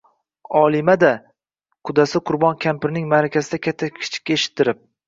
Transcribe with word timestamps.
«Olima-da!»— 0.61 1.11
Qudasi 1.89 2.23
Qurbon 2.31 2.59
kampirning 2.67 3.09
maʼrakada 3.15 3.65
katta-kichikka 3.69 4.41
eshittirib 4.41 4.87